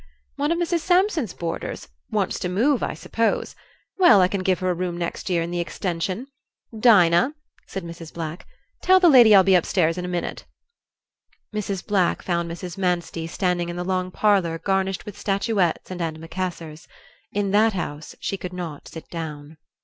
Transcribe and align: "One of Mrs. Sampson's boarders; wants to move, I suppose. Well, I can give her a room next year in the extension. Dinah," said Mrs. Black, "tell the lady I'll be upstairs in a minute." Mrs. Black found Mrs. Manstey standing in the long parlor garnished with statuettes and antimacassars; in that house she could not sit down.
"One 0.35 0.51
of 0.51 0.57
Mrs. 0.57 0.79
Sampson's 0.79 1.35
boarders; 1.35 1.87
wants 2.09 2.39
to 2.39 2.49
move, 2.49 2.81
I 2.81 2.95
suppose. 2.95 3.53
Well, 3.99 4.19
I 4.19 4.27
can 4.27 4.41
give 4.41 4.57
her 4.57 4.71
a 4.71 4.73
room 4.73 4.97
next 4.97 5.29
year 5.29 5.43
in 5.43 5.51
the 5.51 5.59
extension. 5.59 6.25
Dinah," 6.75 7.35
said 7.67 7.83
Mrs. 7.83 8.11
Black, 8.11 8.47
"tell 8.81 8.99
the 8.99 9.07
lady 9.09 9.35
I'll 9.35 9.43
be 9.43 9.53
upstairs 9.53 9.99
in 9.99 10.03
a 10.03 10.07
minute." 10.07 10.43
Mrs. 11.55 11.85
Black 11.85 12.23
found 12.23 12.49
Mrs. 12.49 12.79
Manstey 12.79 13.27
standing 13.29 13.69
in 13.69 13.75
the 13.75 13.85
long 13.85 14.09
parlor 14.09 14.57
garnished 14.57 15.05
with 15.05 15.19
statuettes 15.19 15.91
and 15.91 16.01
antimacassars; 16.01 16.87
in 17.31 17.51
that 17.51 17.73
house 17.73 18.15
she 18.19 18.37
could 18.37 18.53
not 18.53 18.87
sit 18.87 19.07
down. 19.11 19.57